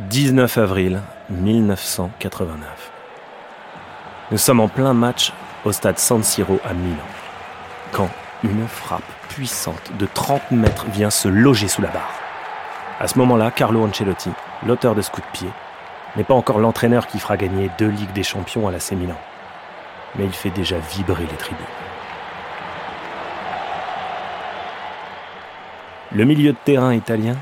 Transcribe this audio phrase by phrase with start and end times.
[0.00, 1.00] 19 avril
[1.30, 2.90] 1989.
[4.32, 5.32] Nous sommes en plein match
[5.64, 6.96] au stade San Siro à Milan,
[7.92, 8.08] quand
[8.42, 12.12] une frappe puissante de 30 mètres vient se loger sous la barre.
[12.98, 14.30] À ce moment-là, Carlo Ancelotti,
[14.66, 15.48] l'auteur de ce coup de pied,
[16.16, 19.18] n'est pas encore l'entraîneur qui fera gagner deux Ligues des Champions à l'AC Milan,
[20.16, 21.64] mais il fait déjà vibrer les tribunes.
[26.10, 27.36] Le milieu de terrain italien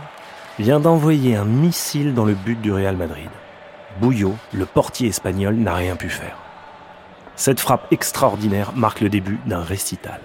[0.62, 3.28] vient d'envoyer un missile dans le but du Real Madrid.
[4.00, 6.38] Bouillot, le portier espagnol, n'a rien pu faire.
[7.34, 10.20] Cette frappe extraordinaire marque le début d'un récital.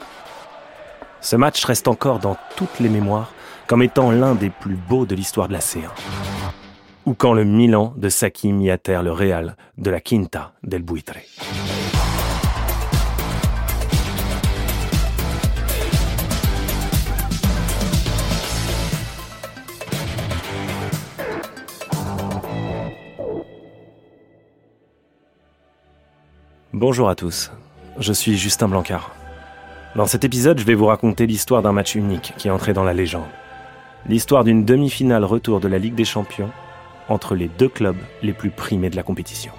[1.21, 3.31] Ce match reste encore dans toutes les mémoires
[3.65, 5.89] comme étant l'un des plus beaux de l'histoire de la C1.
[7.07, 10.83] Ou quand le Milan de Sacchi mit à terre le Real de la Quinta del
[10.83, 11.15] Buitre.
[26.80, 27.52] Bonjour à tous,
[27.97, 29.16] je suis Justin Blancard.
[29.95, 32.84] Dans cet épisode, je vais vous raconter l'histoire d'un match unique qui est entré dans
[32.84, 33.25] la légende.
[34.08, 36.52] L'histoire d'une demi-finale retour de la Ligue des Champions
[37.09, 39.52] entre les deux clubs les plus primés de la compétition.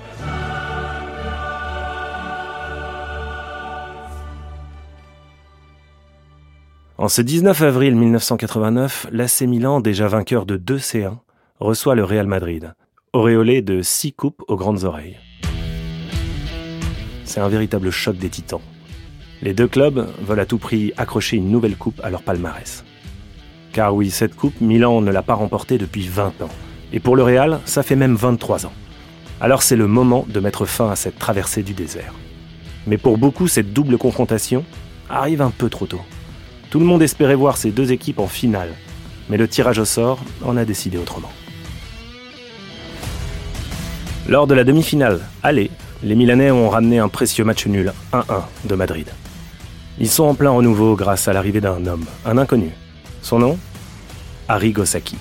[6.98, 11.16] En ce 19 avril 1989, l'AC Milan, déjà vainqueur de 2 C1,
[11.58, 12.74] reçoit le Real Madrid,
[13.12, 15.16] auréolé de 6 coupes aux grandes oreilles.
[17.28, 18.62] C'est un véritable choc des titans.
[19.42, 22.84] Les deux clubs veulent à tout prix accrocher une nouvelle coupe à leur palmarès.
[23.72, 26.48] Car oui, cette coupe, Milan ne l'a pas remportée depuis 20 ans.
[26.94, 28.72] Et pour le Real, ça fait même 23 ans.
[29.42, 32.14] Alors c'est le moment de mettre fin à cette traversée du désert.
[32.86, 34.64] Mais pour beaucoup, cette double confrontation
[35.10, 36.00] arrive un peu trop tôt.
[36.70, 38.70] Tout le monde espérait voir ces deux équipes en finale,
[39.28, 41.30] mais le tirage au sort en a décidé autrement.
[44.26, 45.70] Lors de la demi-finale, allez,
[46.02, 49.08] les Milanais ont ramené un précieux match nul, 1-1, de Madrid.
[49.98, 52.70] Ils sont en plein renouveau grâce à l'arrivée d'un homme, un inconnu.
[53.22, 53.58] Son nom?
[54.46, 55.16] Arrigo Sacchi.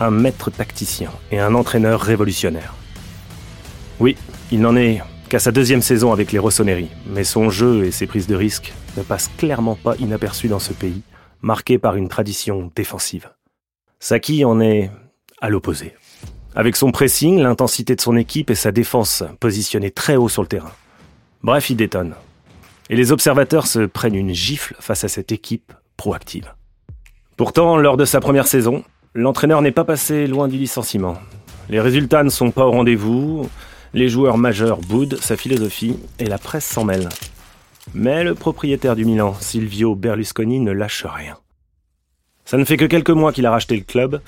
[0.00, 2.74] Un maître tacticien et un entraîneur révolutionnaire.
[3.98, 4.16] Oui,
[4.50, 8.06] il n'en est qu'à sa deuxième saison avec les Rossoneri, mais son jeu et ses
[8.06, 11.02] prises de risques ne passent clairement pas inaperçus dans ce pays,
[11.42, 13.28] marqué par une tradition défensive.
[13.98, 14.90] Sacchi en est
[15.42, 15.94] à l'opposé.
[16.54, 20.48] Avec son pressing, l'intensité de son équipe et sa défense positionnée très haut sur le
[20.48, 20.72] terrain.
[21.42, 22.14] Bref, il détonne.
[22.88, 26.52] Et les observateurs se prennent une gifle face à cette équipe proactive.
[27.36, 28.82] Pourtant, lors de sa première saison,
[29.14, 31.18] l'entraîneur n'est pas passé loin du licenciement.
[31.68, 33.48] Les résultats ne sont pas au rendez-vous,
[33.94, 37.08] les joueurs majeurs boudent sa philosophie et la presse s'en mêle.
[37.94, 41.36] Mais le propriétaire du Milan, Silvio Berlusconi, ne lâche rien.
[42.50, 44.20] Ça ne fait que quelques mois qu'il a racheté le club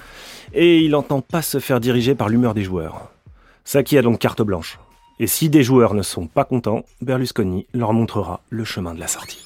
[0.54, 3.10] et il n'entend pas se faire diriger par l'humeur des joueurs.
[3.64, 4.78] Saki a donc carte blanche.
[5.18, 9.08] Et si des joueurs ne sont pas contents, Berlusconi leur montrera le chemin de la
[9.08, 9.44] sortie.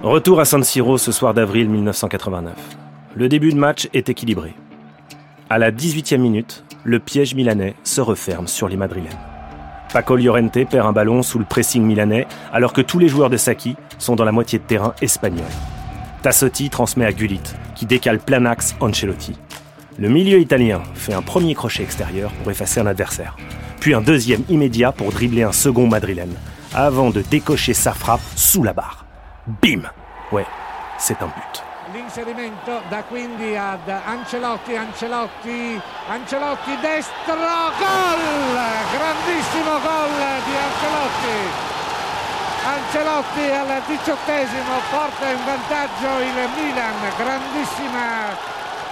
[0.00, 2.54] Retour à San Siro ce soir d'avril 1989.
[3.14, 4.54] Le début de match est équilibré.
[5.50, 9.35] À la 18e minute, le piège milanais se referme sur les Madrilènes.
[9.96, 13.38] Paco Llorente perd un ballon sous le pressing milanais alors que tous les joueurs de
[13.38, 15.46] Saki sont dans la moitié de terrain espagnol.
[16.20, 17.40] Tassotti transmet à Gullit,
[17.74, 19.38] qui décale plein axe Ancelotti.
[19.98, 23.38] Le milieu italien fait un premier crochet extérieur pour effacer un adversaire,
[23.80, 26.34] puis un deuxième immédiat pour dribbler un second madrilène,
[26.74, 29.06] avant de décocher sa frappe sous la barre.
[29.62, 29.80] Bim
[30.30, 30.44] Ouais,
[30.98, 31.65] c'est un but.
[32.06, 38.54] L'inserimento da quindi ad Ancelotti, Ancelotti, Ancelotti destro, gol!
[38.94, 40.14] Grandissimo gol
[40.46, 41.38] di Ancelotti.
[42.62, 48.36] Ancelotti al diciottesimo porta in vantaggio il Milan, grandissima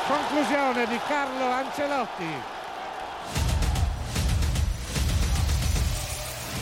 [0.09, 2.33] conclusione di Carlo Ancelotti.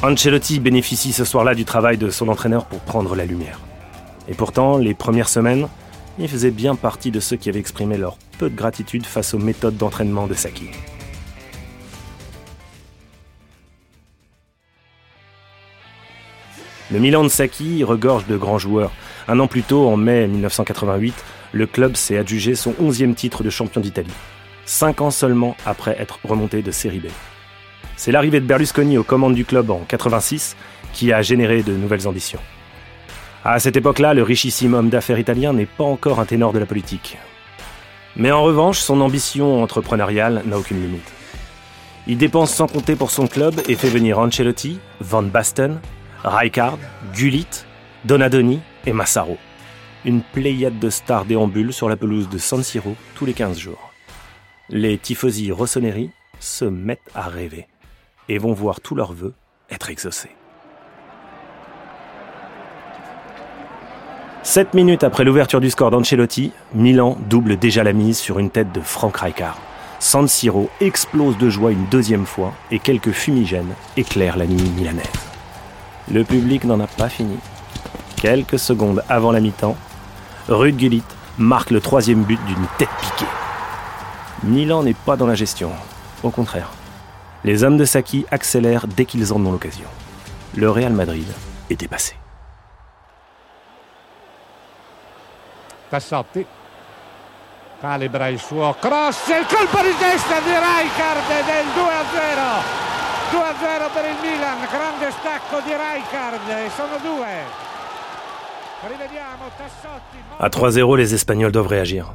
[0.02, 3.58] Ancelotti bénéficie ce soir-là du travail de son entraîneur pour prendre la lumière.
[4.28, 5.66] Et pourtant, les premières semaines,
[6.18, 9.38] il faisait bien partie de ceux qui avaient exprimé leur peu de gratitude face aux
[9.38, 10.68] méthodes d'entraînement de Saki.
[16.90, 18.92] Le Milan de Saki regorge de grands joueurs.
[19.26, 21.14] Un an plus tôt, en mai 1988,
[21.52, 24.12] le club s'est adjugé son 11e titre de champion d'Italie.
[24.66, 27.06] Cinq ans seulement après être remonté de Série B.
[27.96, 30.56] C'est l'arrivée de Berlusconi aux commandes du club en 86
[30.92, 32.40] qui a généré de nouvelles ambitions.
[33.44, 36.66] À cette époque-là, le richissime homme d'affaires italien n'est pas encore un ténor de la
[36.66, 37.18] politique.
[38.14, 41.12] Mais en revanche, son ambition entrepreneuriale n'a aucune limite.
[42.06, 45.80] Il dépense sans compter pour son club et fait venir Ancelotti, Van Basten,
[46.22, 46.78] Rijkaard,
[47.14, 47.64] Gullit,
[48.04, 49.38] Donadoni et Massaro.
[50.04, 53.92] Une pléiade de stars déambule sur la pelouse de San Siro tous les 15 jours.
[54.68, 56.10] les tifosi rossoneri
[56.40, 57.66] se mettent à rêver
[58.28, 59.34] et vont voir tous leurs vœux
[59.70, 60.30] être exaucés.
[64.44, 68.72] Sept minutes après l'ouverture du score d'Ancelotti, Milan double déjà la mise sur une tête
[68.72, 69.56] de Frank Rijkaard.
[70.00, 75.06] San Siro explose de joie une deuxième fois et quelques fumigènes éclairent la nuit milanaise.
[76.10, 77.36] Le public n'en a pas fini.
[78.16, 79.76] Quelques secondes avant la mi-temps,
[80.48, 81.04] Ruud Gullit
[81.38, 83.30] marque le troisième but d'une tête piquée.
[84.42, 85.70] Milan n'est pas dans la gestion,
[86.24, 86.70] au contraire.
[87.44, 89.86] Les hommes de Saki accélèrent dès qu'ils en ont l'occasion.
[90.56, 91.28] Le Real Madrid
[91.70, 92.16] est dépassé.
[95.92, 96.46] Tassotti
[97.78, 102.82] calibra il suo cross il colpo di testa di Rijkaard del 2-0
[103.32, 104.58] 2-0 per il Milan.
[104.70, 106.70] Grande stacco di Rijkaard.
[106.74, 107.60] Sono due.
[110.38, 112.14] À 3-0 les Espagnols doivent réagir.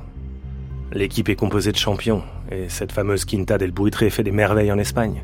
[0.92, 2.24] L'équipe est composée de champions.
[2.50, 5.24] Et cette fameuse Quinta del Buitre fait des merveilles en Espagne.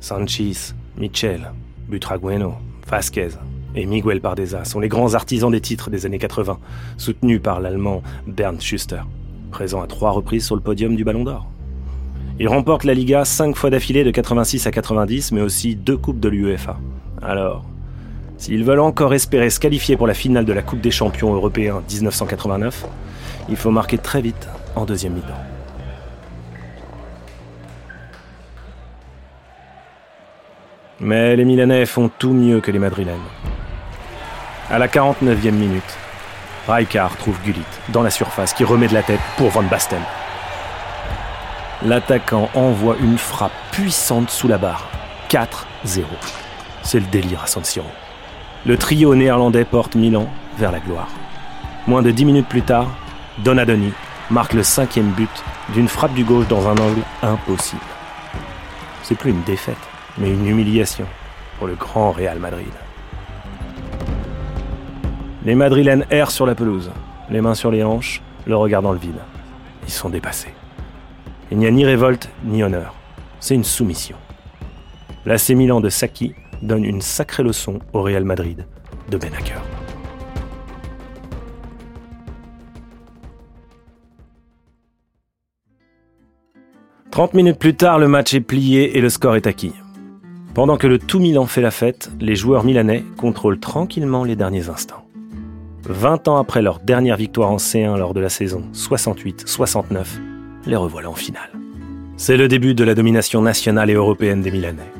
[0.00, 1.52] Sanchis, Michel,
[1.88, 3.38] Butragueno, Vasquez
[3.74, 6.58] et Miguel Pardeza sont les grands artisans des titres des années 80,
[6.96, 9.02] soutenus par l'Allemand Bernd Schuster,
[9.50, 11.46] présent à trois reprises sur le podium du Ballon d'Or.
[12.38, 16.20] Ils remportent la Liga cinq fois d'affilée de 86 à 90, mais aussi deux coupes
[16.20, 16.78] de l'UEFA.
[17.20, 17.64] Alors,
[18.38, 21.82] s'ils veulent encore espérer se qualifier pour la finale de la Coupe des champions européens
[21.88, 22.86] 1989,
[23.48, 25.28] il faut marquer très vite en deuxième mi-temps.
[30.98, 33.18] Mais les Milanais font tout mieux que les Madrilènes.
[34.72, 35.98] À la 49e minute,
[36.66, 37.60] Rijkaard trouve Gullit
[37.90, 40.00] dans la surface qui remet de la tête pour Van Basten.
[41.82, 44.88] L'attaquant envoie une frappe puissante sous la barre.
[45.28, 46.04] 4-0.
[46.82, 47.86] C'est le délire à San Siro.
[48.64, 50.26] Le trio néerlandais porte Milan
[50.56, 51.08] vers la gloire.
[51.86, 52.86] Moins de 10 minutes plus tard,
[53.44, 53.92] Donadoni
[54.30, 57.82] marque le cinquième but d'une frappe du gauche dans un angle impossible.
[59.02, 59.76] C'est plus une défaite,
[60.16, 61.04] mais une humiliation
[61.58, 62.72] pour le grand Real Madrid.
[65.44, 66.92] Les Madrilènes errent sur la pelouse,
[67.28, 69.18] les mains sur les hanches, le regard dans le vide.
[69.84, 70.54] Ils sont dépassés.
[71.50, 72.94] Il n'y a ni révolte ni honneur.
[73.40, 74.16] C'est une soumission.
[75.26, 78.66] L'AC Milan de Saki donne une sacrée leçon au Real Madrid
[79.10, 79.60] de Benaker.
[87.10, 89.74] 30 minutes plus tard, le match est plié et le score est acquis.
[90.54, 94.68] Pendant que le tout Milan fait la fête, les joueurs milanais contrôlent tranquillement les derniers
[94.68, 95.04] instants.
[95.92, 100.04] 20 ans après leur dernière victoire en C1 lors de la saison 68-69,
[100.66, 101.50] les revoilà en finale.
[102.16, 104.90] C'est le début de la domination nationale et européenne des Milanais.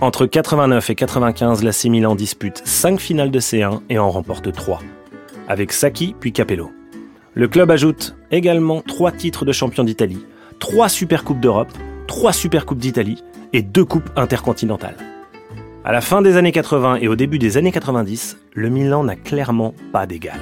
[0.00, 4.80] Entre 89 et 95, l'AC Milan dispute 5 finales de C1 et en remporte 3,
[5.46, 6.70] avec Sacchi puis Capello.
[7.34, 10.24] Le club ajoute également 3 titres de champion d'Italie,
[10.58, 11.72] 3 Supercoupes d'Europe,
[12.06, 13.22] 3 Supercoupes d'Italie
[13.52, 14.96] et 2 Coupes intercontinentales.
[15.82, 19.16] À la fin des années 80 et au début des années 90, le Milan n'a
[19.16, 20.38] clairement pas d'égal.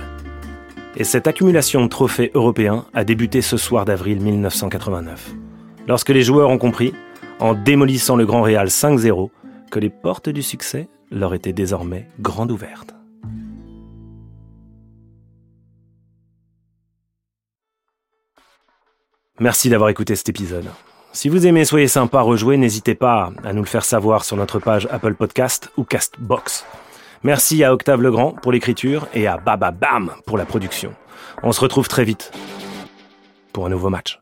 [0.97, 5.31] Et cette accumulation de trophées européens a débuté ce soir d'avril 1989,
[5.87, 6.93] lorsque les joueurs ont compris,
[7.39, 9.31] en démolissant le Grand Real 5-0,
[9.71, 12.97] que les portes du succès leur étaient désormais grandes ouvertes.
[19.39, 20.67] Merci d'avoir écouté cet épisode.
[21.19, 24.61] Si vous aimez Soyez sympa rejouer, n'hésitez pas à nous le faire savoir sur notre
[24.61, 26.65] page Apple Podcast ou Castbox.
[27.25, 30.95] Merci à Octave Legrand pour l'écriture et à Baba Bam pour la production.
[31.43, 32.31] On se retrouve très vite
[33.53, 34.21] pour un nouveau match.